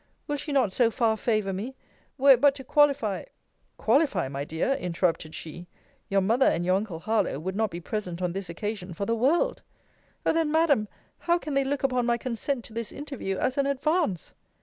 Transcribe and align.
Will 0.25 0.37
she 0.37 0.51
not 0.51 0.73
so 0.73 0.89
far 0.89 1.15
favour 1.15 1.53
me? 1.53 1.75
Were 2.17 2.31
it 2.31 2.41
but 2.41 2.55
to 2.55 2.63
qualify 2.63 3.25
Qualify, 3.77 4.29
my 4.29 4.43
dear, 4.43 4.73
interrupted 4.73 5.35
she 5.35 5.67
your 6.09 6.21
mother, 6.21 6.47
and 6.47 6.65
your 6.65 6.75
uncle 6.75 6.97
Harlowe 7.01 7.37
would 7.37 7.55
not 7.55 7.69
be 7.69 7.79
present 7.79 8.19
on 8.19 8.31
this 8.33 8.49
occasion 8.49 8.95
for 8.95 9.05
the 9.05 9.13
world 9.13 9.61
O 10.25 10.33
then, 10.33 10.51
Madam, 10.51 10.87
how 11.19 11.37
can 11.37 11.53
they 11.53 11.63
look 11.63 11.83
upon 11.83 12.07
my 12.07 12.17
consent 12.17 12.63
to 12.65 12.73
this 12.73 12.91
interview 12.91 13.37
as 13.37 13.59
an 13.59 13.67
advance? 13.67 14.33